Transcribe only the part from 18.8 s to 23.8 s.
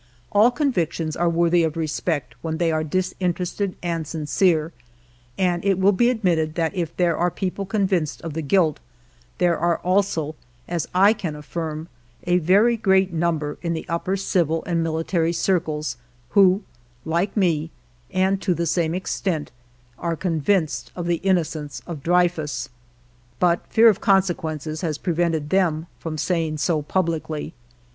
extent,— are convinced of the innocence of Dreyfus. But